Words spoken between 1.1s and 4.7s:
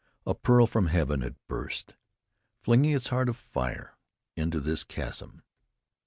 had burst, flinging its heart of fire into